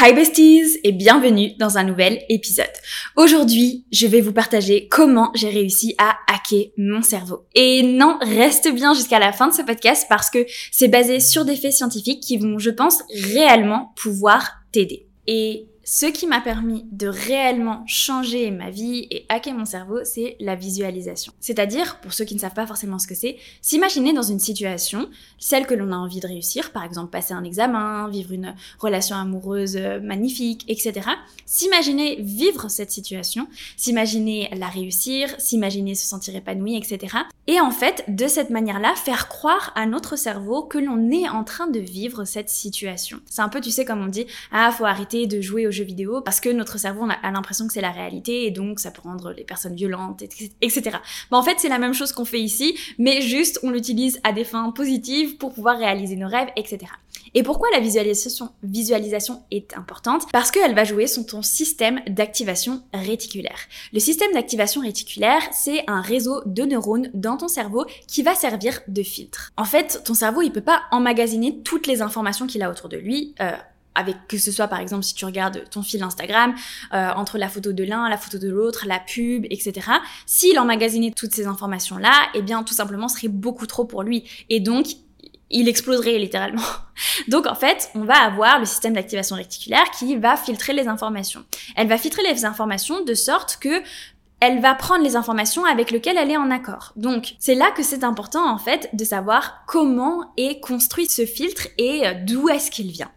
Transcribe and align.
Hi 0.00 0.12
besties 0.12 0.78
et 0.84 0.92
bienvenue 0.92 1.56
dans 1.58 1.76
un 1.76 1.82
nouvel 1.82 2.22
épisode. 2.28 2.70
Aujourd'hui, 3.16 3.84
je 3.90 4.06
vais 4.06 4.20
vous 4.20 4.32
partager 4.32 4.86
comment 4.86 5.32
j'ai 5.34 5.48
réussi 5.48 5.96
à 5.98 6.16
hacker 6.28 6.66
mon 6.76 7.02
cerveau. 7.02 7.46
Et 7.56 7.82
non, 7.82 8.16
reste 8.20 8.72
bien 8.72 8.94
jusqu'à 8.94 9.18
la 9.18 9.32
fin 9.32 9.48
de 9.48 9.52
ce 9.52 9.62
podcast 9.62 10.06
parce 10.08 10.30
que 10.30 10.46
c'est 10.70 10.86
basé 10.86 11.18
sur 11.18 11.44
des 11.44 11.56
faits 11.56 11.72
scientifiques 11.72 12.22
qui 12.22 12.36
vont, 12.36 12.60
je 12.60 12.70
pense, 12.70 13.02
réellement 13.12 13.92
pouvoir 13.96 14.60
t'aider. 14.70 15.08
Et 15.26 15.66
ce 15.90 16.04
qui 16.04 16.26
m'a 16.26 16.42
permis 16.42 16.84
de 16.92 17.08
réellement 17.08 17.82
changer 17.86 18.50
ma 18.50 18.68
vie 18.68 19.06
et 19.10 19.24
hacker 19.30 19.54
mon 19.54 19.64
cerveau, 19.64 20.00
c'est 20.04 20.36
la 20.38 20.54
visualisation. 20.54 21.32
C'est-à-dire, 21.40 21.98
pour 22.00 22.12
ceux 22.12 22.26
qui 22.26 22.34
ne 22.34 22.40
savent 22.40 22.52
pas 22.52 22.66
forcément 22.66 22.98
ce 22.98 23.06
que 23.06 23.14
c'est, 23.14 23.38
s'imaginer 23.62 24.12
dans 24.12 24.22
une 24.22 24.38
situation, 24.38 25.08
celle 25.38 25.66
que 25.66 25.72
l'on 25.72 25.90
a 25.92 25.96
envie 25.96 26.20
de 26.20 26.26
réussir, 26.26 26.72
par 26.72 26.84
exemple 26.84 27.08
passer 27.08 27.32
un 27.32 27.42
examen, 27.42 28.06
vivre 28.10 28.32
une 28.32 28.54
relation 28.78 29.16
amoureuse 29.16 29.78
euh, 29.78 29.98
magnifique, 29.98 30.66
etc. 30.68 31.08
S'imaginer 31.46 32.16
vivre 32.20 32.68
cette 32.68 32.90
situation, 32.90 33.48
s'imaginer 33.78 34.50
la 34.58 34.68
réussir, 34.68 35.34
s'imaginer 35.38 35.94
se 35.94 36.06
sentir 36.06 36.36
épanoui, 36.36 36.76
etc. 36.76 37.16
Et 37.46 37.60
en 37.60 37.70
fait, 37.70 38.04
de 38.08 38.28
cette 38.28 38.50
manière-là, 38.50 38.94
faire 38.94 39.26
croire 39.28 39.72
à 39.74 39.86
notre 39.86 40.16
cerveau 40.16 40.64
que 40.64 40.76
l'on 40.76 41.10
est 41.10 41.30
en 41.30 41.44
train 41.44 41.66
de 41.66 41.80
vivre 41.80 42.26
cette 42.26 42.50
situation. 42.50 43.20
C'est 43.24 43.40
un 43.40 43.48
peu, 43.48 43.62
tu 43.62 43.70
sais, 43.70 43.86
comme 43.86 44.02
on 44.02 44.08
dit, 44.08 44.26
ah, 44.52 44.70
faut 44.70 44.84
arrêter 44.84 45.26
de 45.26 45.40
jouer 45.40 45.66
aux 45.66 45.77
parce 46.24 46.40
que 46.40 46.48
notre 46.48 46.78
cerveau 46.78 47.06
a 47.22 47.30
l'impression 47.30 47.66
que 47.66 47.72
c'est 47.72 47.80
la 47.80 47.90
réalité 47.90 48.46
et 48.46 48.50
donc 48.50 48.80
ça 48.80 48.90
peut 48.90 49.02
rendre 49.02 49.32
les 49.32 49.44
personnes 49.44 49.74
violentes, 49.74 50.22
etc. 50.60 50.98
En 51.30 51.42
fait, 51.42 51.56
c'est 51.58 51.68
la 51.68 51.78
même 51.78 51.94
chose 51.94 52.12
qu'on 52.12 52.24
fait 52.24 52.40
ici, 52.40 52.76
mais 52.98 53.20
juste 53.20 53.60
on 53.62 53.70
l'utilise 53.70 54.20
à 54.24 54.32
des 54.32 54.44
fins 54.44 54.70
positives 54.70 55.36
pour 55.36 55.52
pouvoir 55.52 55.78
réaliser 55.78 56.16
nos 56.16 56.28
rêves, 56.28 56.48
etc. 56.56 56.86
Et 57.34 57.42
pourquoi 57.42 57.68
la 57.72 57.80
visualisation, 57.80 58.50
visualisation 58.62 59.42
est 59.50 59.76
importante? 59.76 60.24
Parce 60.32 60.50
qu'elle 60.50 60.74
va 60.74 60.84
jouer 60.84 61.06
sur 61.06 61.26
ton 61.26 61.42
système 61.42 62.00
d'activation 62.08 62.82
réticulaire. 62.94 63.58
Le 63.92 64.00
système 64.00 64.32
d'activation 64.32 64.80
réticulaire, 64.80 65.42
c'est 65.52 65.84
un 65.86 66.00
réseau 66.00 66.42
de 66.46 66.62
neurones 66.62 67.10
dans 67.14 67.36
ton 67.36 67.48
cerveau 67.48 67.84
qui 68.06 68.22
va 68.22 68.34
servir 68.34 68.80
de 68.88 69.02
filtre. 69.02 69.52
En 69.56 69.64
fait, 69.64 70.02
ton 70.04 70.14
cerveau, 70.14 70.42
il 70.42 70.52
peut 70.52 70.60
pas 70.60 70.82
emmagasiner 70.90 71.60
toutes 71.62 71.86
les 71.86 72.02
informations 72.02 72.46
qu'il 72.46 72.62
a 72.62 72.70
autour 72.70 72.88
de 72.88 72.96
lui. 72.96 73.34
Euh, 73.40 73.52
avec 73.94 74.16
que 74.28 74.38
ce 74.38 74.52
soit 74.52 74.68
par 74.68 74.80
exemple 74.80 75.02
si 75.02 75.14
tu 75.14 75.24
regardes 75.24 75.68
ton 75.70 75.82
fil 75.82 76.02
Instagram, 76.02 76.54
euh, 76.94 77.10
entre 77.16 77.38
la 77.38 77.48
photo 77.48 77.72
de 77.72 77.84
l'un, 77.84 78.08
la 78.08 78.16
photo 78.16 78.38
de 78.38 78.48
l'autre, 78.48 78.84
la 78.86 79.00
pub, 79.00 79.44
etc. 79.50 79.88
S'il 80.26 80.58
emmagasinait 80.58 81.10
toutes 81.10 81.34
ces 81.34 81.46
informations-là, 81.46 82.12
eh 82.34 82.42
bien 82.42 82.62
tout 82.62 82.74
simplement 82.74 83.08
serait 83.08 83.28
beaucoup 83.28 83.66
trop 83.66 83.84
pour 83.84 84.02
lui. 84.02 84.24
Et 84.48 84.60
donc 84.60 84.86
il 85.50 85.68
exploserait 85.68 86.18
littéralement. 86.18 86.62
Donc 87.28 87.46
en 87.46 87.54
fait, 87.54 87.90
on 87.94 88.04
va 88.04 88.18
avoir 88.18 88.58
le 88.58 88.66
système 88.66 88.92
d'activation 88.92 89.36
réticulaire 89.36 89.90
qui 89.98 90.16
va 90.16 90.36
filtrer 90.36 90.72
les 90.72 90.88
informations. 90.88 91.44
Elle 91.76 91.88
va 91.88 91.96
filtrer 91.96 92.22
les 92.22 92.44
informations 92.44 93.02
de 93.02 93.14
sorte 93.14 93.58
que 93.60 93.82
elle 94.40 94.60
va 94.60 94.74
prendre 94.74 95.02
les 95.02 95.16
informations 95.16 95.64
avec 95.64 95.90
lesquelles 95.90 96.16
elle 96.16 96.30
est 96.30 96.36
en 96.36 96.50
accord. 96.50 96.92
Donc, 96.96 97.34
c'est 97.38 97.54
là 97.54 97.70
que 97.70 97.82
c'est 97.82 98.04
important, 98.04 98.48
en 98.48 98.58
fait, 98.58 98.88
de 98.92 99.04
savoir 99.04 99.64
comment 99.66 100.32
est 100.36 100.60
construit 100.60 101.06
ce 101.06 101.26
filtre 101.26 101.68
et 101.76 102.06
euh, 102.06 102.14
d'où 102.24 102.48
est-ce 102.48 102.70
qu'il 102.70 102.90
vient. 102.90 103.10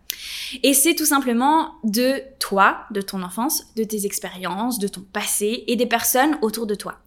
Et 0.64 0.74
c'est 0.74 0.96
tout 0.96 1.06
simplement 1.06 1.76
de 1.84 2.22
toi, 2.40 2.86
de 2.92 3.02
ton 3.02 3.24
enfance, 3.24 3.64
de 3.76 3.84
tes 3.84 4.06
expériences, 4.06 4.80
de 4.80 4.88
ton 4.88 5.02
passé 5.02 5.64
et 5.68 5.76
des 5.76 5.86
personnes 5.86 6.38
autour 6.42 6.68
de 6.68 6.76
toi. 6.76 7.00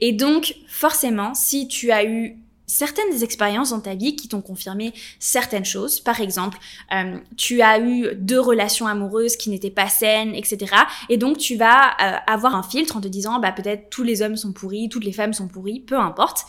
Et 0.00 0.12
donc, 0.12 0.56
forcément, 0.68 1.34
si 1.34 1.66
tu 1.66 1.90
as 1.90 2.04
eu 2.04 2.38
certaines 2.66 3.22
expériences 3.22 3.70
dans 3.70 3.80
ta 3.80 3.94
vie 3.94 4.16
qui 4.16 4.28
t'ont 4.28 4.40
confirmé 4.40 4.92
certaines 5.18 5.64
choses. 5.64 6.00
Par 6.00 6.20
exemple, 6.20 6.58
euh, 6.92 7.18
tu 7.36 7.62
as 7.62 7.78
eu 7.78 8.14
deux 8.16 8.40
relations 8.40 8.86
amoureuses 8.86 9.36
qui 9.36 9.50
n'étaient 9.50 9.70
pas 9.70 9.88
saines, 9.88 10.34
etc. 10.34 10.74
Et 11.08 11.16
donc 11.16 11.38
tu 11.38 11.56
vas 11.56 11.92
euh, 12.00 12.16
avoir 12.26 12.54
un 12.54 12.62
filtre 12.62 12.96
en 12.96 13.00
te 13.00 13.08
disant, 13.08 13.38
bah 13.38 13.52
peut-être 13.52 13.90
tous 13.90 14.02
les 14.02 14.22
hommes 14.22 14.36
sont 14.36 14.52
pourris, 14.52 14.88
toutes 14.88 15.04
les 15.04 15.12
femmes 15.12 15.32
sont 15.32 15.48
pourries, 15.48 15.80
peu 15.80 15.98
importe. 15.98 16.44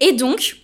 Et 0.00 0.12
donc 0.12 0.56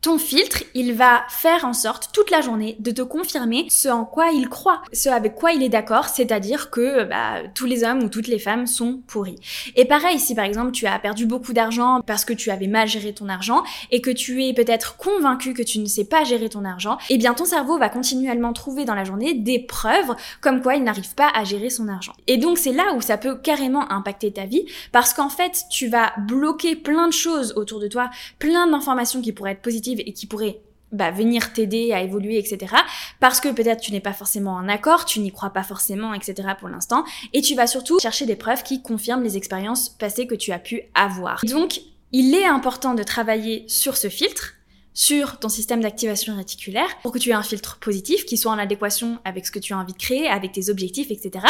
ton 0.00 0.18
filtre, 0.18 0.62
il 0.74 0.92
va 0.92 1.24
faire 1.28 1.64
en 1.64 1.72
sorte 1.72 2.10
toute 2.12 2.30
la 2.30 2.40
journée 2.40 2.76
de 2.78 2.92
te 2.92 3.02
confirmer 3.02 3.66
ce 3.68 3.88
en 3.88 4.04
quoi 4.04 4.28
il 4.30 4.48
croit, 4.48 4.82
ce 4.92 5.08
avec 5.08 5.34
quoi 5.34 5.52
il 5.52 5.62
est 5.62 5.68
d'accord, 5.68 6.08
c'est-à-dire 6.08 6.70
que 6.70 7.04
bah, 7.04 7.42
tous 7.54 7.66
les 7.66 7.82
hommes 7.82 8.04
ou 8.04 8.08
toutes 8.08 8.28
les 8.28 8.38
femmes 8.38 8.66
sont 8.66 9.02
pourris. 9.08 9.36
Et 9.74 9.84
pareil, 9.86 10.20
si 10.20 10.36
par 10.36 10.44
exemple 10.44 10.70
tu 10.70 10.86
as 10.86 10.98
perdu 11.00 11.26
beaucoup 11.26 11.52
d'argent 11.52 12.00
parce 12.06 12.24
que 12.24 12.32
tu 12.32 12.50
avais 12.50 12.68
mal 12.68 12.86
géré 12.86 13.12
ton 13.12 13.28
argent 13.28 13.64
et 13.90 14.00
que 14.00 14.10
tu 14.10 14.44
es 14.44 14.52
peut-être 14.52 14.96
convaincu 14.96 15.52
que 15.52 15.62
tu 15.62 15.80
ne 15.80 15.86
sais 15.86 16.04
pas 16.04 16.22
gérer 16.22 16.48
ton 16.48 16.64
argent, 16.64 16.98
eh 17.10 17.18
bien 17.18 17.34
ton 17.34 17.44
cerveau 17.44 17.76
va 17.78 17.88
continuellement 17.88 18.52
trouver 18.52 18.84
dans 18.84 18.94
la 18.94 19.04
journée 19.04 19.34
des 19.34 19.58
preuves 19.58 20.14
comme 20.40 20.62
quoi 20.62 20.76
il 20.76 20.84
n'arrive 20.84 21.14
pas 21.14 21.30
à 21.34 21.42
gérer 21.42 21.70
son 21.70 21.88
argent. 21.88 22.12
Et 22.28 22.36
donc 22.36 22.58
c'est 22.58 22.72
là 22.72 22.94
où 22.94 23.00
ça 23.00 23.18
peut 23.18 23.36
carrément 23.36 23.90
impacter 23.90 24.32
ta 24.32 24.46
vie 24.46 24.64
parce 24.92 25.12
qu'en 25.12 25.28
fait 25.28 25.64
tu 25.70 25.88
vas 25.88 26.12
bloquer 26.18 26.76
plein 26.76 27.08
de 27.08 27.12
choses 27.12 27.52
autour 27.56 27.80
de 27.80 27.88
toi, 27.88 28.10
plein 28.38 28.68
d'informations 28.68 29.20
qui 29.20 29.32
pourraient 29.32 29.52
être 29.52 29.62
positives 29.62 29.87
et 29.98 30.12
qui 30.12 30.26
pourrait 30.26 30.60
bah, 30.92 31.10
venir 31.10 31.52
t'aider 31.52 31.92
à 31.92 32.02
évoluer, 32.02 32.38
etc. 32.38 32.74
Parce 33.20 33.40
que 33.40 33.48
peut-être 33.48 33.80
tu 33.80 33.92
n'es 33.92 34.00
pas 34.00 34.12
forcément 34.12 34.52
en 34.52 34.68
accord, 34.68 35.04
tu 35.04 35.20
n'y 35.20 35.30
crois 35.30 35.50
pas 35.50 35.62
forcément, 35.62 36.14
etc. 36.14 36.48
pour 36.58 36.68
l'instant. 36.68 37.04
Et 37.32 37.42
tu 37.42 37.54
vas 37.54 37.66
surtout 37.66 37.98
chercher 38.00 38.26
des 38.26 38.36
preuves 38.36 38.62
qui 38.62 38.82
confirment 38.82 39.22
les 39.22 39.36
expériences 39.36 39.90
passées 39.90 40.26
que 40.26 40.34
tu 40.34 40.52
as 40.52 40.58
pu 40.58 40.82
avoir. 40.94 41.44
Donc, 41.44 41.80
il 42.12 42.34
est 42.34 42.46
important 42.46 42.94
de 42.94 43.02
travailler 43.02 43.64
sur 43.68 43.96
ce 43.96 44.08
filtre, 44.08 44.54
sur 44.94 45.38
ton 45.38 45.50
système 45.50 45.82
d'activation 45.82 46.34
réticulaire, 46.36 46.88
pour 47.02 47.12
que 47.12 47.18
tu 47.18 47.30
aies 47.30 47.34
un 47.34 47.42
filtre 47.42 47.78
positif 47.78 48.24
qui 48.24 48.38
soit 48.38 48.50
en 48.50 48.58
adéquation 48.58 49.18
avec 49.24 49.46
ce 49.46 49.50
que 49.50 49.58
tu 49.58 49.74
as 49.74 49.78
envie 49.78 49.92
de 49.92 49.98
créer, 49.98 50.26
avec 50.26 50.52
tes 50.52 50.70
objectifs, 50.70 51.10
etc. 51.10 51.44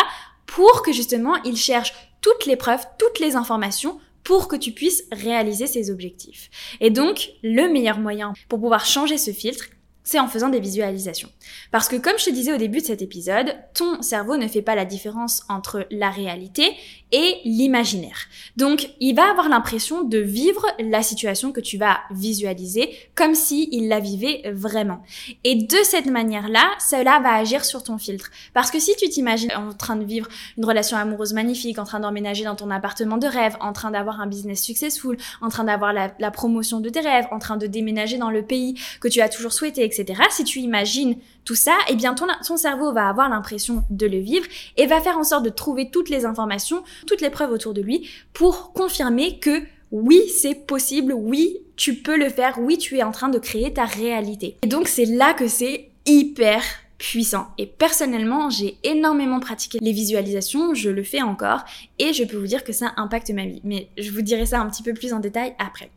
Pour 0.47 0.82
que 0.82 0.93
justement, 0.93 1.37
il 1.44 1.56
cherche 1.56 1.93
toutes 2.20 2.47
les 2.47 2.56
preuves, 2.56 2.84
toutes 2.99 3.20
les 3.20 3.37
informations 3.37 4.00
pour 4.28 4.47
que 4.47 4.56
tu 4.56 4.72
puisses 4.72 5.05
réaliser 5.11 5.66
ces 5.66 5.91
objectifs. 5.91 6.50
Et 6.83 6.91
donc, 6.91 7.31
le 7.43 7.72
meilleur 7.72 7.99
moyen 7.99 8.34
pour 8.50 8.61
pouvoir 8.61 8.84
changer 8.84 9.16
ce 9.16 9.31
filtre, 9.31 9.65
c'est 10.05 10.19
en 10.19 10.28
faisant 10.28 10.50
des 10.50 10.61
visualisations. 10.61 11.31
Parce 11.71 11.89
que 11.89 11.97
comme 11.97 12.19
je 12.19 12.27
te 12.27 12.31
disais 12.31 12.53
au 12.53 12.59
début 12.59 12.81
de 12.81 12.84
cet 12.84 13.00
épisode, 13.00 13.56
ton 13.72 14.03
cerveau 14.03 14.37
ne 14.37 14.47
fait 14.47 14.61
pas 14.61 14.75
la 14.75 14.84
différence 14.84 15.44
entre 15.49 15.87
la 15.91 16.11
réalité 16.11 16.77
et 17.12 17.36
l'imaginaire. 17.44 18.26
Donc, 18.56 18.91
il 19.00 19.14
va 19.14 19.30
avoir 19.30 19.48
l'impression 19.48 20.02
de 20.02 20.19
vivre 20.19 20.66
la 20.78 21.02
situation 21.02 21.52
que 21.52 21.60
tu 21.60 21.78
vas 21.78 21.98
visualiser 22.10 22.91
comme 23.14 23.34
si 23.34 23.69
il 23.72 23.88
la 23.88 24.00
vivait 24.00 24.42
vraiment. 24.52 25.02
Et 25.44 25.54
de 25.54 25.76
cette 25.84 26.06
manière-là, 26.06 26.69
cela 26.78 27.20
va 27.20 27.34
agir 27.34 27.64
sur 27.64 27.82
ton 27.82 27.98
filtre. 27.98 28.30
Parce 28.54 28.70
que 28.70 28.80
si 28.80 28.94
tu 28.96 29.08
t'imagines 29.08 29.52
en 29.56 29.72
train 29.72 29.96
de 29.96 30.04
vivre 30.04 30.28
une 30.56 30.64
relation 30.64 30.96
amoureuse 30.96 31.32
magnifique, 31.32 31.78
en 31.78 31.84
train 31.84 32.00
d'emménager 32.00 32.44
dans 32.44 32.56
ton 32.56 32.70
appartement 32.70 33.16
de 33.16 33.26
rêve, 33.26 33.56
en 33.60 33.72
train 33.72 33.90
d'avoir 33.90 34.20
un 34.20 34.26
business 34.26 34.62
successful, 34.62 35.16
en 35.40 35.48
train 35.48 35.64
d'avoir 35.64 35.92
la, 35.92 36.30
promotion 36.30 36.80
de 36.80 36.88
tes 36.88 37.00
rêves, 37.00 37.26
en 37.30 37.38
train 37.38 37.56
de 37.56 37.66
déménager 37.66 38.19
dans 38.19 38.30
le 38.30 38.42
pays 38.42 38.78
que 39.00 39.08
tu 39.08 39.20
as 39.20 39.28
toujours 39.28 39.52
souhaité, 39.52 39.84
etc. 39.84 40.22
Si 40.30 40.44
tu 40.44 40.60
imagines 40.60 41.16
tout 41.44 41.54
ça, 41.54 41.72
eh 41.88 41.94
bien 41.94 42.14
ton 42.14 42.56
cerveau 42.56 42.92
va 42.92 43.08
avoir 43.08 43.28
l'impression 43.30 43.82
de 43.88 44.06
le 44.06 44.19
vivre 44.19 44.46
et 44.76 44.86
va 44.86 45.00
faire 45.00 45.16
en 45.16 45.25
sorte 45.25 45.44
de 45.44 45.48
trouver 45.48 45.90
toutes 45.90 46.10
les 46.10 46.26
informations, 46.26 46.84
toutes 47.06 47.20
les 47.20 47.31
preuves 47.31 47.53
autour 47.53 47.75
de 47.75 47.82
lui 47.82 48.09
pour 48.32 48.72
confirmer 48.72 49.38
que 49.38 49.62
oui, 49.91 50.20
c'est 50.28 50.66
possible, 50.66 51.12
oui, 51.12 51.59
tu 51.76 51.94
peux 51.94 52.19
le 52.19 52.28
faire, 52.28 52.59
oui, 52.59 52.76
tu 52.76 52.98
es 52.98 53.03
en 53.03 53.12
train 53.12 53.28
de 53.28 53.38
créer 53.38 53.72
ta 53.72 53.84
réalité. 53.84 54.56
Et 54.62 54.66
donc 54.66 54.88
c'est 54.88 55.06
là 55.06 55.32
que 55.32 55.48
c'est 55.48 55.88
hyper 56.06 56.62
puissant. 56.98 57.47
Et 57.58 57.66
personnellement, 57.66 58.50
j'ai 58.50 58.76
énormément 58.82 59.41
pratiqué 59.41 59.78
les 59.81 59.92
visualisations, 59.92 60.75
je 60.75 60.91
le 60.91 61.03
fais 61.03 61.22
encore, 61.22 61.64
et 61.98 62.12
je 62.12 62.25
peux 62.25 62.36
vous 62.36 62.47
dire 62.47 62.64
que 62.64 62.72
ça 62.72 62.92
impacte 62.97 63.31
ma 63.31 63.47
vie. 63.47 63.60
Mais 63.64 63.88
je 63.98 64.10
vous 64.10 64.22
dirai 64.22 64.47
ça 64.47 64.60
un 64.60 64.69
petit 64.69 64.82
peu 64.82 64.94
plus 64.94 65.12
en 65.12 65.20
détail 65.20 65.54
après. 65.59 65.91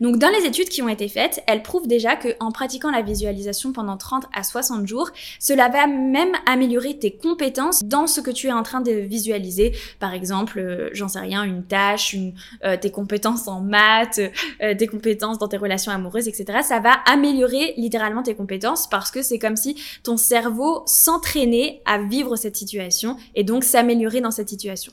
Donc 0.00 0.18
dans 0.18 0.30
les 0.30 0.46
études 0.46 0.68
qui 0.68 0.82
ont 0.82 0.88
été 0.88 1.08
faites, 1.08 1.42
elles 1.46 1.62
prouvent 1.62 1.86
déjà 1.86 2.16
que 2.16 2.28
en 2.40 2.50
pratiquant 2.50 2.90
la 2.90 3.02
visualisation 3.02 3.72
pendant 3.72 3.96
30 3.96 4.26
à 4.34 4.42
60 4.42 4.86
jours, 4.86 5.10
cela 5.38 5.68
va 5.68 5.86
même 5.86 6.32
améliorer 6.46 6.98
tes 6.98 7.12
compétences 7.16 7.80
dans 7.84 8.06
ce 8.06 8.20
que 8.20 8.30
tu 8.30 8.48
es 8.48 8.52
en 8.52 8.62
train 8.62 8.80
de 8.80 8.92
visualiser. 8.92 9.72
Par 10.00 10.14
exemple, 10.14 10.58
euh, 10.58 10.90
j'en 10.92 11.08
sais 11.08 11.20
rien, 11.20 11.42
une 11.44 11.64
tâche, 11.64 12.16
euh, 12.64 12.76
tes 12.76 12.90
compétences 12.90 13.48
en 13.48 13.60
maths, 13.60 14.20
euh, 14.62 14.74
tes 14.74 14.86
compétences 14.86 15.38
dans 15.38 15.48
tes 15.48 15.56
relations 15.56 15.92
amoureuses, 15.92 16.28
etc. 16.28 16.60
Ça 16.62 16.80
va 16.80 16.92
améliorer 17.06 17.74
littéralement 17.76 18.22
tes 18.22 18.34
compétences 18.34 18.88
parce 18.88 19.10
que 19.10 19.22
c'est 19.22 19.38
comme 19.38 19.56
si 19.56 19.76
ton 20.02 20.16
cerveau 20.16 20.82
s'entraîner 20.86 21.82
à 21.84 21.98
vivre 21.98 22.36
cette 22.36 22.56
situation 22.56 23.16
et 23.34 23.44
donc 23.44 23.64
s'améliorer 23.64 24.20
dans 24.20 24.30
cette 24.30 24.48
situation. 24.48 24.92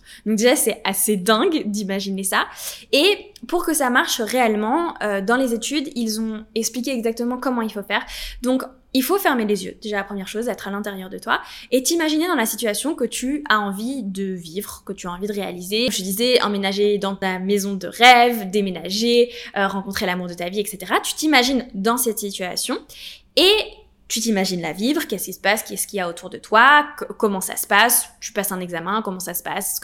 C'est 0.55 0.81
assez 0.83 1.17
dingue 1.17 1.63
d'imaginer 1.65 2.23
ça. 2.23 2.47
Et 2.91 3.31
pour 3.47 3.65
que 3.65 3.73
ça 3.73 3.89
marche 3.89 4.21
réellement, 4.21 4.93
euh, 5.01 5.21
dans 5.21 5.37
les 5.37 5.53
études, 5.53 5.89
ils 5.95 6.19
ont 6.19 6.45
expliqué 6.55 6.91
exactement 6.91 7.37
comment 7.37 7.61
il 7.61 7.71
faut 7.71 7.83
faire. 7.83 8.05
Donc 8.41 8.63
il 8.93 9.03
faut 9.03 9.19
fermer 9.19 9.45
les 9.45 9.65
yeux, 9.65 9.77
déjà 9.81 9.97
la 9.97 10.03
première 10.03 10.27
chose, 10.27 10.47
être 10.47 10.67
à 10.67 10.71
l'intérieur 10.71 11.09
de 11.09 11.19
toi, 11.19 11.41
et 11.71 11.83
t'imaginer 11.83 12.27
dans 12.27 12.35
la 12.35 12.47
situation 12.47 12.95
que 12.95 13.03
tu 13.03 13.43
as 13.47 13.59
envie 13.59 14.01
de 14.01 14.33
vivre, 14.33 14.83
que 14.83 14.93
tu 14.93 15.07
as 15.07 15.11
envie 15.11 15.27
de 15.27 15.33
réaliser. 15.33 15.87
Je 15.91 16.01
disais, 16.01 16.41
emménager 16.41 16.97
dans 16.97 17.15
ta 17.15 17.37
maison 17.37 17.75
de 17.75 17.87
rêve, 17.87 18.49
déménager, 18.49 19.31
euh, 19.55 19.67
rencontrer 19.67 20.07
l'amour 20.07 20.27
de 20.27 20.33
ta 20.33 20.49
vie, 20.49 20.59
etc. 20.59 20.93
Tu 21.03 21.13
t'imagines 21.13 21.67
dans 21.75 21.97
cette 21.97 22.19
situation, 22.19 22.79
et 23.35 23.53
tu 24.09 24.19
t'imagines 24.19 24.61
la 24.61 24.73
vivre, 24.73 25.07
qu'est-ce 25.07 25.25
qui 25.25 25.33
se 25.33 25.39
passe, 25.39 25.63
qu'est-ce 25.63 25.87
qu'il 25.87 25.97
y 25.97 25.99
a 26.01 26.09
autour 26.09 26.29
de 26.29 26.39
toi, 26.39 26.87
comment 27.17 27.41
ça 27.41 27.55
se 27.55 27.67
passe, 27.67 28.09
tu 28.19 28.33
passes 28.33 28.51
un 28.51 28.59
examen, 28.59 29.01
comment 29.03 29.19
ça 29.19 29.35
se 29.35 29.43
passe, 29.43 29.79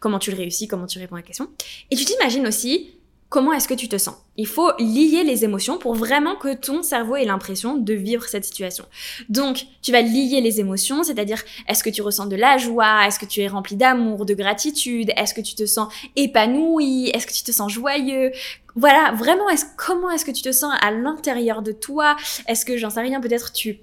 comment 0.00 0.18
tu 0.18 0.30
le 0.30 0.36
réussis, 0.36 0.66
comment 0.66 0.86
tu 0.86 0.98
réponds 0.98 1.16
à 1.16 1.18
la 1.18 1.22
question. 1.22 1.48
Et 1.90 1.96
tu 1.96 2.04
t'imagines 2.04 2.46
aussi 2.46 2.99
comment 3.30 3.52
est-ce 3.52 3.68
que 3.68 3.74
tu 3.74 3.88
te 3.88 3.96
sens? 3.96 4.16
Il 4.36 4.46
faut 4.46 4.72
lier 4.78 5.22
les 5.24 5.44
émotions 5.44 5.78
pour 5.78 5.94
vraiment 5.94 6.34
que 6.34 6.54
ton 6.54 6.82
cerveau 6.82 7.16
ait 7.16 7.24
l'impression 7.24 7.76
de 7.76 7.94
vivre 7.94 8.24
cette 8.24 8.44
situation. 8.44 8.84
Donc, 9.28 9.66
tu 9.82 9.92
vas 9.92 10.02
lier 10.02 10.40
les 10.40 10.60
émotions, 10.60 11.02
c'est-à-dire 11.04 11.42
est-ce 11.68 11.82
que 11.82 11.90
tu 11.90 12.02
ressens 12.02 12.26
de 12.26 12.36
la 12.36 12.58
joie, 12.58 13.06
est-ce 13.06 13.18
que 13.18 13.26
tu 13.26 13.40
es 13.40 13.48
rempli 13.48 13.76
d'amour, 13.76 14.26
de 14.26 14.34
gratitude, 14.34 15.12
est-ce 15.16 15.32
que 15.32 15.40
tu 15.40 15.54
te 15.54 15.64
sens 15.64 15.92
épanoui, 16.16 17.10
est-ce 17.14 17.26
que 17.26 17.32
tu 17.32 17.44
te 17.44 17.52
sens 17.52 17.72
joyeux? 17.72 18.32
Voilà, 18.74 19.12
vraiment, 19.12 19.46
comment 19.76 20.10
est-ce 20.10 20.24
que 20.24 20.30
tu 20.32 20.42
te 20.42 20.52
sens 20.52 20.74
à 20.80 20.90
l'intérieur 20.90 21.62
de 21.62 21.72
toi? 21.72 22.16
Est-ce 22.48 22.64
que, 22.64 22.76
j'en 22.76 22.90
sais 22.90 23.00
rien, 23.00 23.20
peut-être 23.20 23.52
tu 23.52 23.78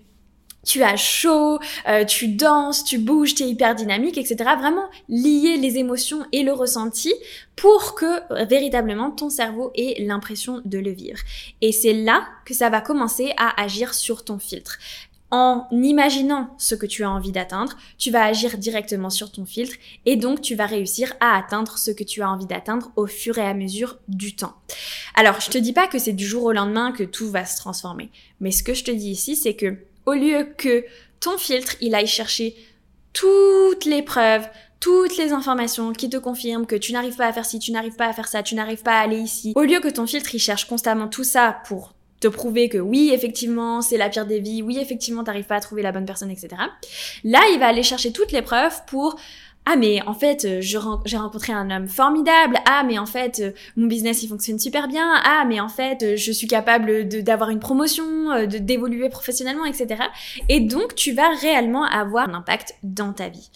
tu 0.67 0.83
as 0.83 0.97
chaud, 0.97 1.59
euh, 1.87 2.05
tu 2.05 2.27
danses, 2.27 2.83
tu 2.83 2.99
bouges, 2.99 3.33
tu 3.33 3.43
es 3.43 3.49
hyper 3.49 3.73
dynamique, 3.73 4.17
etc. 4.17 4.35
Vraiment 4.59 4.87
lier 5.09 5.57
les 5.57 5.77
émotions 5.77 6.25
et 6.33 6.43
le 6.43 6.51
ressenti 6.51 7.13
pour 7.55 7.95
que 7.95 8.33
euh, 8.33 8.45
véritablement 8.45 9.09
ton 9.09 9.29
cerveau 9.29 9.71
ait 9.75 9.95
l'impression 9.99 10.61
de 10.65 10.77
le 10.77 10.91
vivre. 10.91 11.19
Et 11.61 11.71
c'est 11.71 11.93
là 11.93 12.27
que 12.45 12.53
ça 12.53 12.69
va 12.69 12.81
commencer 12.81 13.33
à 13.37 13.59
agir 13.61 13.93
sur 13.93 14.25
ton 14.25 14.37
filtre. 14.37 14.77
En 15.29 15.67
imaginant 15.71 16.55
ce 16.57 16.73
que 16.73 16.85
tu 16.85 17.03
as 17.03 17.09
envie 17.09 17.33
d'atteindre, 17.33 17.75
tu 17.97 18.11
vas 18.11 18.23
agir 18.23 18.57
directement 18.57 19.09
sur 19.09 19.29
ton 19.29 19.45
filtre 19.45 19.75
et 20.05 20.15
donc 20.15 20.41
tu 20.41 20.55
vas 20.55 20.65
réussir 20.65 21.13
à 21.19 21.37
atteindre 21.37 21.77
ce 21.77 21.91
que 21.91 22.05
tu 22.05 22.21
as 22.21 22.29
envie 22.29 22.45
d'atteindre 22.45 22.91
au 22.95 23.07
fur 23.07 23.37
et 23.37 23.45
à 23.45 23.53
mesure 23.53 23.97
du 24.07 24.37
temps. 24.37 24.53
Alors, 25.15 25.41
je 25.41 25.49
te 25.49 25.57
dis 25.57 25.73
pas 25.73 25.87
que 25.87 25.99
c'est 25.99 26.13
du 26.13 26.25
jour 26.25 26.43
au 26.43 26.53
lendemain 26.53 26.93
que 26.93 27.03
tout 27.03 27.29
va 27.29 27.45
se 27.45 27.57
transformer, 27.57 28.09
mais 28.39 28.51
ce 28.51 28.63
que 28.63 28.73
je 28.73 28.85
te 28.85 28.91
dis 28.91 29.11
ici, 29.11 29.35
c'est 29.35 29.55
que 29.55 29.77
au 30.07 30.13
lieu 30.13 30.47
que 30.57 30.85
ton 31.19 31.37
filtre, 31.37 31.75
il 31.81 31.93
aille 31.93 32.07
chercher 32.07 32.55
toutes 33.13 33.85
les 33.85 34.01
preuves, 34.01 34.47
toutes 34.79 35.17
les 35.17 35.33
informations 35.33 35.91
qui 35.91 36.09
te 36.09 36.17
confirment 36.17 36.65
que 36.65 36.75
tu 36.75 36.93
n'arrives 36.93 37.17
pas 37.17 37.27
à 37.27 37.33
faire 37.33 37.45
ci, 37.45 37.59
tu 37.59 37.71
n'arrives 37.71 37.95
pas 37.95 38.07
à 38.07 38.13
faire 38.13 38.27
ça, 38.27 38.41
tu 38.41 38.55
n'arrives 38.55 38.83
pas 38.83 38.97
à 38.97 39.01
aller 39.01 39.17
ici. 39.17 39.53
Au 39.55 39.63
lieu 39.63 39.79
que 39.79 39.89
ton 39.89 40.07
filtre, 40.07 40.33
il 40.33 40.39
cherche 40.39 40.65
constamment 40.65 41.07
tout 41.07 41.25
ça 41.25 41.61
pour 41.67 41.93
te 42.19 42.27
prouver 42.27 42.69
que 42.69 42.77
oui, 42.77 43.11
effectivement, 43.13 43.81
c'est 43.81 43.97
la 43.97 44.09
pire 44.09 44.25
des 44.25 44.39
vies, 44.39 44.63
oui, 44.63 44.79
effectivement, 44.79 45.23
t'arrives 45.23 45.45
pas 45.45 45.57
à 45.57 45.59
trouver 45.59 45.81
la 45.81 45.91
bonne 45.91 46.05
personne, 46.05 46.31
etc. 46.31 46.49
Là, 47.23 47.41
il 47.53 47.59
va 47.59 47.67
aller 47.67 47.83
chercher 47.83 48.11
toutes 48.11 48.31
les 48.31 48.41
preuves 48.41 48.85
pour 48.87 49.19
ah 49.69 49.75
mais 49.75 50.01
en 50.07 50.13
fait 50.13 50.45
euh, 50.45 50.61
j'ai 50.61 50.77
rencontré 51.17 51.51
un 51.51 51.69
homme 51.69 51.89
formidable. 51.89 52.57
Ah 52.65 52.83
mais 52.87 52.97
en 52.97 53.05
fait 53.05 53.41
euh, 53.41 53.51
mon 53.75 53.87
business 53.87 54.23
il 54.23 54.29
fonctionne 54.29 54.57
super 54.59 54.87
bien. 54.87 55.05
Ah 55.25 55.43
mais 55.45 55.59
en 55.59 55.67
fait 55.67 56.03
euh, 56.03 56.15
je 56.15 56.31
suis 56.31 56.47
capable 56.47 57.05
d'avoir 57.05 57.49
une 57.49 57.59
promotion 57.59 58.05
de 58.05 58.57
d'évoluer 58.59 59.09
professionnellement 59.09 59.65
etc 59.65 60.03
et 60.47 60.61
donc 60.61 60.95
tu 60.95 61.11
vas 61.11 61.29
réellement 61.41 61.83
avoir 61.83 62.29
un 62.29 62.33
impact 62.33 62.75
dans 62.81 63.11
ta 63.11 63.27
vie. 63.27 63.49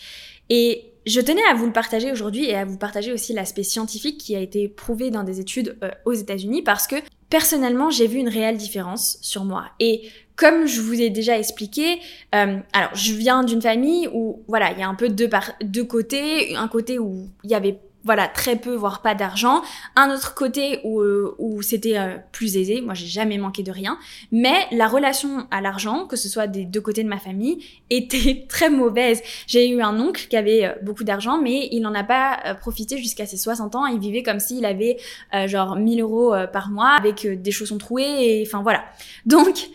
Et 0.49 0.91
je 1.05 1.21
tenais 1.21 1.43
à 1.49 1.53
vous 1.53 1.65
le 1.65 1.71
partager 1.71 2.11
aujourd'hui 2.11 2.45
et 2.45 2.55
à 2.55 2.65
vous 2.65 2.77
partager 2.77 3.13
aussi 3.13 3.31
l'aspect 3.31 3.63
scientifique 3.63 4.17
qui 4.17 4.35
a 4.35 4.39
été 4.39 4.67
prouvé 4.67 5.11
dans 5.11 5.23
des 5.23 5.39
études 5.39 5.77
aux 6.03 6.13
États-Unis 6.13 6.61
parce 6.61 6.87
que 6.87 6.97
personnellement 7.29 7.89
j'ai 7.89 8.07
vu 8.07 8.19
une 8.19 8.27
réelle 8.27 8.57
différence 8.57 9.17
sur 9.21 9.45
moi. 9.45 9.65
Et 9.79 10.09
comme 10.41 10.65
je 10.65 10.81
vous 10.81 10.99
ai 10.99 11.11
déjà 11.11 11.37
expliqué, 11.37 11.99
euh, 12.33 12.57
alors 12.73 12.89
je 12.95 13.13
viens 13.13 13.43
d'une 13.43 13.61
famille 13.61 14.09
où 14.11 14.41
voilà, 14.47 14.71
il 14.71 14.79
y 14.79 14.81
a 14.81 14.87
un 14.87 14.95
peu 14.95 15.07
deux, 15.07 15.29
par 15.29 15.51
deux 15.61 15.83
côtés, 15.83 16.55
un 16.55 16.67
côté 16.67 16.97
où 16.97 17.29
il 17.43 17.51
y 17.51 17.53
avait 17.53 17.77
voilà 18.03 18.27
très 18.27 18.55
peu 18.55 18.73
voire 18.73 19.03
pas 19.03 19.13
d'argent. 19.13 19.61
Un 19.95 20.11
autre 20.11 20.33
côté 20.33 20.79
où, 20.83 21.01
euh, 21.01 21.35
où 21.37 21.61
c'était 21.61 21.99
euh, 21.99 22.17
plus 22.31 22.57
aisé. 22.57 22.81
Moi 22.81 22.95
j'ai 22.95 23.05
jamais 23.05 23.37
manqué 23.37 23.61
de 23.61 23.71
rien. 23.71 23.99
Mais 24.31 24.65
la 24.71 24.87
relation 24.87 25.45
à 25.51 25.61
l'argent 25.61 26.07
que 26.07 26.15
ce 26.15 26.27
soit 26.27 26.47
des 26.47 26.65
deux 26.65 26.81
côtés 26.81 27.03
de 27.03 27.07
ma 27.07 27.19
famille 27.19 27.63
était 27.91 28.47
très 28.49 28.71
mauvaise. 28.71 29.21
J'ai 29.45 29.69
eu 29.69 29.83
un 29.83 29.99
oncle 29.99 30.27
qui 30.27 30.35
avait 30.35 30.75
beaucoup 30.81 31.03
d'argent 31.03 31.39
mais 31.39 31.69
il 31.71 31.81
n'en 31.81 31.93
a 31.93 32.03
pas 32.03 32.55
profité 32.59 32.97
jusqu'à 32.97 33.27
ses 33.27 33.37
60 33.37 33.75
ans. 33.75 33.85
Il 33.85 33.99
vivait 33.99 34.23
comme 34.23 34.39
s'il 34.39 34.65
avait 34.65 34.97
genre 35.45 35.75
1000 35.75 36.01
euros 36.01 36.33
par 36.51 36.71
mois 36.71 36.95
avec 36.97 37.27
des 37.27 37.51
chaussons 37.51 37.77
troués 37.77 38.39
et 38.39 38.43
enfin 38.47 38.63
voilà. 38.63 38.83
Donc 39.27 39.69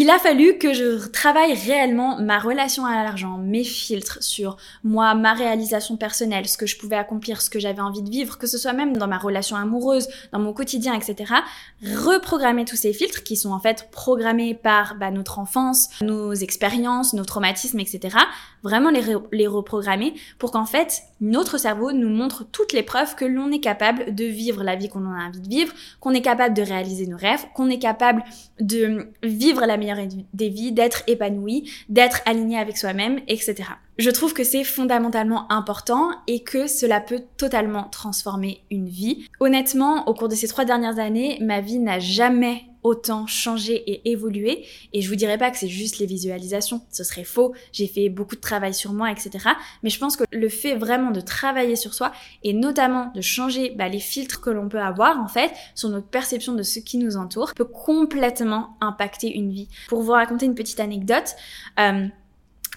il 0.00 0.10
a 0.10 0.20
fallu 0.20 0.58
que 0.58 0.72
je 0.72 1.08
travaille 1.08 1.54
réellement 1.54 2.20
ma 2.20 2.38
relation 2.38 2.86
à 2.86 3.02
l'argent, 3.02 3.36
mes 3.36 3.64
filtres 3.64 4.22
sur 4.22 4.56
moi, 4.84 5.16
ma 5.16 5.34
réalisation 5.34 5.96
personnelle, 5.96 6.46
ce 6.46 6.56
que 6.56 6.66
je 6.66 6.78
pouvais 6.78 6.94
accomplir, 6.94 7.42
ce 7.42 7.50
que 7.50 7.58
j'avais 7.58 7.80
envie 7.80 8.02
de 8.02 8.08
vivre, 8.08 8.38
que 8.38 8.46
ce 8.46 8.58
soit 8.58 8.74
même 8.74 8.96
dans 8.96 9.08
ma 9.08 9.18
relation 9.18 9.56
amoureuse, 9.56 10.06
dans 10.30 10.38
mon 10.38 10.52
quotidien, 10.52 10.94
etc. 10.94 11.34
Reprogrammer 11.82 12.64
tous 12.64 12.76
ces 12.76 12.92
filtres 12.92 13.24
qui 13.24 13.34
sont 13.34 13.50
en 13.50 13.58
fait 13.58 13.88
programmés 13.90 14.54
par 14.54 14.94
bah, 14.94 15.10
notre 15.10 15.40
enfance, 15.40 15.88
nos 16.00 16.32
expériences, 16.32 17.12
nos 17.12 17.24
traumatismes, 17.24 17.80
etc. 17.80 18.18
Vraiment 18.62 18.90
les, 18.90 19.46
reprogrammer 19.48 20.14
pour 20.38 20.52
qu'en 20.52 20.66
fait 20.66 21.02
notre 21.20 21.58
cerveau 21.58 21.90
nous 21.90 22.08
montre 22.08 22.44
toutes 22.44 22.72
les 22.72 22.84
preuves 22.84 23.16
que 23.16 23.24
l'on 23.24 23.50
est 23.50 23.58
capable 23.58 24.14
de 24.14 24.24
vivre 24.26 24.62
la 24.62 24.76
vie 24.76 24.88
qu'on 24.88 25.04
a 25.06 25.26
envie 25.26 25.40
de 25.40 25.48
vivre, 25.48 25.72
qu'on 25.98 26.12
est 26.12 26.22
capable 26.22 26.54
de 26.54 26.62
réaliser 26.62 27.08
nos 27.08 27.16
rêves, 27.16 27.46
qu'on 27.54 27.68
est 27.68 27.80
capable 27.80 28.22
de 28.60 29.08
vivre 29.24 29.66
la 29.66 29.76
meilleure 29.76 29.87
des 30.32 30.48
vies, 30.48 30.72
d'être 30.72 31.02
épanoui, 31.06 31.70
d'être 31.88 32.20
aligné 32.26 32.58
avec 32.58 32.76
soi-même, 32.76 33.20
etc. 33.28 33.64
Je 33.98 34.10
trouve 34.10 34.32
que 34.32 34.44
c'est 34.44 34.62
fondamentalement 34.62 35.50
important 35.50 36.10
et 36.28 36.44
que 36.44 36.68
cela 36.68 37.00
peut 37.00 37.24
totalement 37.36 37.84
transformer 37.84 38.62
une 38.70 38.88
vie. 38.88 39.26
Honnêtement, 39.40 40.06
au 40.08 40.14
cours 40.14 40.28
de 40.28 40.36
ces 40.36 40.46
trois 40.46 40.64
dernières 40.64 41.00
années, 41.00 41.36
ma 41.40 41.60
vie 41.60 41.80
n'a 41.80 41.98
jamais 41.98 42.62
autant 42.84 43.26
changé 43.26 43.74
et 43.74 44.10
évolué. 44.10 44.64
Et 44.92 45.02
je 45.02 45.08
vous 45.08 45.16
dirais 45.16 45.36
pas 45.36 45.50
que 45.50 45.58
c'est 45.58 45.66
juste 45.66 45.98
les 45.98 46.06
visualisations, 46.06 46.80
ce 46.90 47.02
serait 47.02 47.24
faux. 47.24 47.54
J'ai 47.72 47.88
fait 47.88 48.08
beaucoup 48.08 48.36
de 48.36 48.40
travail 48.40 48.72
sur 48.72 48.92
moi, 48.92 49.10
etc. 49.10 49.48
Mais 49.82 49.90
je 49.90 49.98
pense 49.98 50.16
que 50.16 50.22
le 50.30 50.48
fait 50.48 50.76
vraiment 50.76 51.10
de 51.10 51.20
travailler 51.20 51.74
sur 51.74 51.92
soi 51.92 52.12
et 52.44 52.52
notamment 52.52 53.10
de 53.16 53.20
changer 53.20 53.70
bah, 53.76 53.88
les 53.88 53.98
filtres 53.98 54.40
que 54.40 54.50
l'on 54.50 54.68
peut 54.68 54.80
avoir 54.80 55.18
en 55.18 55.26
fait 55.28 55.50
sur 55.74 55.88
notre 55.88 56.06
perception 56.06 56.54
de 56.54 56.62
ce 56.62 56.78
qui 56.78 56.98
nous 56.98 57.16
entoure 57.16 57.52
peut 57.54 57.64
complètement 57.64 58.76
impacter 58.80 59.36
une 59.36 59.50
vie. 59.50 59.68
Pour 59.88 60.02
vous 60.02 60.12
raconter 60.12 60.46
une 60.46 60.54
petite 60.54 60.78
anecdote, 60.78 61.34
euh, 61.80 62.06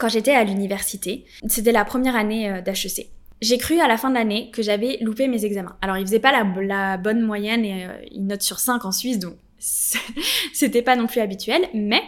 quand 0.01 0.09
j'étais 0.09 0.33
à 0.33 0.43
l'université, 0.43 1.25
c'était 1.47 1.71
la 1.71 1.85
première 1.85 2.15
année 2.15 2.49
euh, 2.49 2.61
d'HEC. 2.61 3.07
J'ai 3.39 3.57
cru 3.59 3.79
à 3.79 3.87
la 3.87 3.97
fin 3.97 4.09
de 4.09 4.15
l'année 4.15 4.49
que 4.51 4.63
j'avais 4.63 4.97
loupé 5.01 5.27
mes 5.27 5.45
examens. 5.45 5.75
Alors, 5.81 5.97
ils 5.97 6.05
faisaient 6.05 6.19
pas 6.19 6.31
la, 6.31 6.97
bonne 6.97 7.21
moyenne 7.21 7.63
et 7.63 7.85
euh, 7.85 7.89
note 8.17 8.41
sur 8.41 8.59
5 8.59 8.83
en 8.83 8.91
Suisse, 8.91 9.19
donc 9.19 9.35
c'était 9.59 10.81
pas 10.81 10.95
non 10.95 11.05
plus 11.05 11.21
habituel, 11.21 11.61
mais 11.75 12.01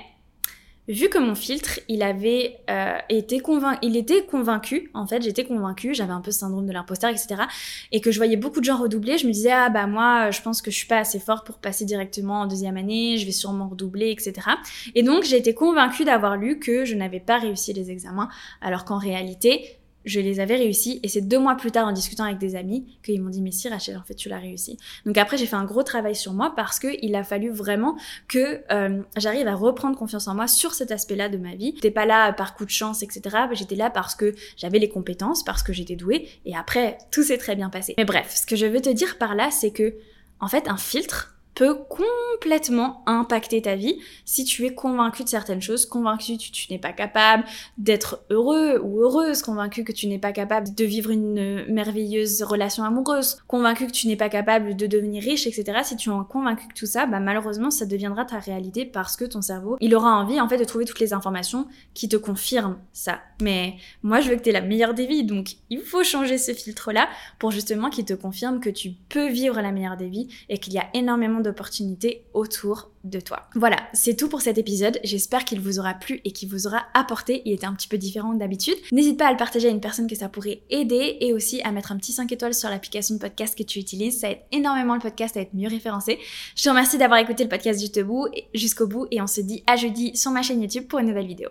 vu 0.88 1.09
que 1.09 1.18
mon 1.18 1.35
filtre, 1.35 1.80
il 1.88 2.03
avait 2.03 2.57
euh, 2.69 2.97
été 3.09 3.39
convaincu, 3.39 3.80
il 3.81 3.95
était 3.95 4.25
convaincu, 4.25 4.91
en 4.94 5.07
fait, 5.07 5.21
j'étais 5.21 5.45
convaincue, 5.45 5.94
j'avais 5.94 6.12
un 6.12 6.21
peu 6.21 6.31
ce 6.31 6.39
syndrome 6.39 6.65
de 6.65 6.71
l'imposteur, 6.71 7.10
etc. 7.10 7.43
Et 7.91 8.01
que 8.01 8.12
je 8.12 8.17
voyais 8.17 8.38
beaucoup 8.38 8.60
de 8.60 8.65
gens 8.65 8.77
redoubler, 8.77 9.17
je 9.17 9.27
me 9.27 9.31
disais, 9.31 9.51
ah 9.51 9.69
bah 9.69 9.88
moi, 9.88 10.31
je 10.31 10.41
pense 10.41 10.62
que 10.62 10.72
je 10.72 10.75
suis 10.77 10.88
pas 10.88 10.98
assez 10.98 11.19
forte 11.19 11.46
pour 11.46 11.57
passer 11.57 11.86
directement 11.86 12.41
en 12.41 12.48
deuxième 12.48 12.77
année, 12.77 13.17
je 13.17 13.25
vais 13.25 13.31
sûrement 13.31 13.69
redoubler, 13.69 14.12
etc. 14.12 14.48
Et 14.96 15.03
donc, 15.03 15.24
j'ai 15.24 15.38
été 15.38 15.53
convaincue 15.53 16.03
d'avoir 16.03 16.38
lu 16.38 16.60
que 16.60 16.86
je 16.86 16.96
n'avais 16.96 17.19
pas 17.19 17.38
réussi 17.38 17.74
les 17.74 17.91
examens, 17.91 18.29
alors 18.62 18.86
qu'en 18.86 18.98
réalité, 18.98 19.79
je 20.05 20.19
les 20.19 20.39
avais 20.39 20.55
réussi 20.55 21.00
et 21.03 21.07
c'est 21.07 21.22
deux 21.22 21.39
mois 21.39 21.55
plus 21.55 21.72
tard 21.72 21.88
en 21.88 21.91
discutant 21.91 22.24
avec 22.24 22.38
des 22.38 22.55
amis 22.55 22.98
qu'ils 23.03 23.22
m'ont 23.22 23.29
dit 23.29 23.41
mais 23.41 23.51
si 23.51 23.69
Rachel 23.69 23.98
en 23.98 24.03
fait 24.03 24.15
tu 24.15 24.29
l'as 24.29 24.39
réussi. 24.39 24.77
Donc 25.05 25.17
après 25.17 25.38
j'ai 25.38 25.45
fait 25.45 25.55
un 25.55 25.65
gros 25.65 25.83
travail 25.83 26.15
sur 26.15 26.33
moi 26.33 26.53
parce 26.55 26.79
que 26.79 26.88
il 27.01 27.15
a 27.15 27.24
fallu 27.24 27.50
vraiment 27.50 27.95
que 28.27 28.62
euh, 28.72 29.01
j'arrive 29.17 29.48
à 29.48 29.55
reprendre 29.55 29.98
confiance 29.98 30.27
en 30.27 30.36
moi 30.36 30.48
sur 30.48 30.74
cet 30.74 30.91
aspect 30.91 31.15
là 31.15 31.29
de 31.29 31.38
ma 31.38 31.55
vie. 31.55 31.74
J'étais 31.75 31.91
pas 31.91 32.05
là 32.05 32.33
par 32.33 32.55
coup 32.55 32.65
de 32.65 32.69
chance 32.69 33.03
etc 33.03 33.38
j'étais 33.53 33.75
là 33.75 33.89
parce 33.89 34.15
que 34.15 34.33
j'avais 34.57 34.79
les 34.79 34.89
compétences 34.89 35.43
parce 35.43 35.63
que 35.63 35.74
j'étais 35.74 35.95
douée. 35.95 36.27
Et 36.45 36.55
après 36.55 36.98
tout 37.12 37.24
s'est 37.24 37.38
très 37.38 37.55
bien 37.55 37.69
passé. 37.69 37.93
Mais 37.98 38.05
bref 38.05 38.33
ce 38.36 38.45
que 38.45 38.55
je 38.55 38.65
veux 38.65 38.81
te 38.81 38.89
dire 38.89 39.17
par 39.17 39.36
là 39.36 39.51
c'est 39.51 39.72
que 39.72 39.95
en 40.39 40.48
fait 40.48 40.67
un 40.67 40.77
filtre 40.77 41.32
peut 41.55 41.77
complètement 41.89 43.03
impacter 43.05 43.62
ta 43.62 43.75
vie 43.75 44.00
si 44.25 44.43
tu 44.43 44.65
es 44.65 44.74
convaincu 44.74 45.24
de 45.24 45.29
certaines 45.29 45.62
choses, 45.62 45.86
convaincu 45.86 46.38
que 46.38 46.51
tu, 46.51 46.72
n'es 46.72 46.79
pas 46.79 46.93
capable 46.93 47.43
d'être 47.77 48.24
heureux 48.29 48.79
ou 48.83 49.01
heureuse, 49.01 49.41
convaincu 49.41 49.83
que 49.83 49.91
tu 49.91 50.07
n'es 50.07 50.19
pas 50.19 50.31
capable 50.31 50.74
de 50.74 50.86
vivre 50.86 51.12
une 51.12 51.65
merveilleuse 51.67 52.43
relation 52.43 52.83
amoureuse, 52.83 53.38
convaincu 53.48 53.88
que 53.88 53.91
tu 53.91 54.07
n'es 54.07 54.15
pas 54.15 54.29
capable 54.29 54.75
de 54.75 54.88
devenir 54.88 55.24
riche, 55.24 55.48
etc. 55.48 55.79
Si 55.83 55.95
tu 55.95 56.10
es 56.10 56.13
convaincu 56.29 56.67
que 56.67 56.74
tout 56.74 56.86
ça, 56.86 57.05
bah 57.05 57.19
malheureusement 57.19 57.72
ça 57.72 57.86
deviendra 57.86 58.25
ta 58.25 58.39
réalité 58.39 58.86
parce 58.86 59.15
que 59.15 59.25
ton 59.25 59.41
cerveau, 59.41 59.77
il 59.79 59.95
aura 59.95 60.12
envie 60.15 60.39
en 60.41 60.50
fait 60.50 60.57
de 60.57 60.63
trouver 60.63 60.86
toutes 60.86 61.00
les 61.00 61.13
informations 61.13 61.67
qui 61.93 62.10
te 62.10 62.17
confirment 62.17 62.77
ça. 62.91 63.19
Mais 63.43 63.75
moi 64.01 64.21
je 64.21 64.29
veux 64.29 64.35
que 64.35 64.41
tu 64.41 64.50
aies 64.50 64.53
la 64.53 64.62
meilleure 64.62 64.93
des 64.93 65.05
vies, 65.05 65.23
donc 65.23 65.55
il 65.69 65.81
faut 65.81 66.03
changer 66.03 66.38
ce 66.38 66.53
filtre-là 66.53 67.07
pour 67.39 67.51
justement 67.51 67.89
qu'il 67.89 68.05
te 68.05 68.13
confirme 68.13 68.59
que 68.59 68.69
tu 68.69 68.91
peux 69.09 69.29
vivre 69.29 69.62
la 69.62 69.71
meilleure 69.71 69.97
des 69.97 70.09
vies 70.09 70.29
et 70.50 70.57
qu'il 70.57 70.73
y 70.73 70.79
a 70.79 70.88
énormément 70.93 71.41
d'opportunités 71.41 72.25
autour 72.33 72.91
de 73.03 73.19
toi. 73.19 73.50
Voilà, 73.55 73.77
c'est 73.93 74.15
tout 74.15 74.29
pour 74.29 74.41
cet 74.41 74.57
épisode. 74.57 75.00
J'espère 75.03 75.43
qu'il 75.43 75.59
vous 75.59 75.79
aura 75.79 75.93
plu 75.93 76.21
et 76.23 76.31
qu'il 76.31 76.50
vous 76.50 76.67
aura 76.67 76.83
apporté. 76.93 77.41
Il 77.45 77.51
était 77.51 77.65
un 77.65 77.73
petit 77.73 77.88
peu 77.88 77.97
différent 77.97 78.33
d'habitude. 78.33 78.75
N'hésite 78.91 79.17
pas 79.17 79.27
à 79.27 79.31
le 79.31 79.38
partager 79.38 79.67
à 79.67 79.71
une 79.71 79.81
personne 79.81 80.07
que 80.07 80.15
ça 80.15 80.29
pourrait 80.29 80.62
aider 80.69 81.17
et 81.19 81.33
aussi 81.33 81.62
à 81.63 81.71
mettre 81.71 81.91
un 81.91 81.97
petit 81.97 82.13
5 82.13 82.31
étoiles 82.31 82.53
sur 82.53 82.69
l'application 82.69 83.15
de 83.15 83.19
podcast 83.19 83.57
que 83.57 83.63
tu 83.63 83.79
utilises. 83.79 84.21
Ça 84.21 84.31
aide 84.31 84.39
énormément 84.51 84.93
le 84.93 85.01
podcast 85.01 85.35
à 85.35 85.41
être 85.41 85.53
mieux 85.53 85.67
référencé. 85.67 86.17
Je 86.55 86.63
te 86.63 86.69
remercie 86.69 86.97
d'avoir 86.97 87.19
écouté 87.19 87.43
le 87.43 87.50
podcast 87.50 87.79
jusqu'au 87.79 88.05
bout, 88.05 88.27
jusqu'au 88.53 88.88
bout 88.88 89.07
et 89.12 89.21
on 89.21 89.27
se 89.27 89.41
dit 89.41 89.63
à 89.67 89.75
jeudi 89.75 90.15
sur 90.15 90.31
ma 90.31 90.41
chaîne 90.41 90.62
YouTube 90.62 90.88
pour 90.88 91.00
une 91.00 91.07
nouvelle 91.07 91.27
vidéo. 91.27 91.50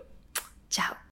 Ciao 0.69 0.95